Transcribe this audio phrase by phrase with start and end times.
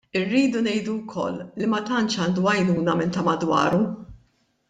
[0.19, 3.85] Irridu ngħidu wkoll li ma tantx għandu għajnuna minn ta' madwaru.